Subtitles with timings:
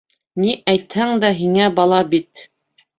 [0.43, 2.47] Ни әйтһәң дә, һиңә бала бит.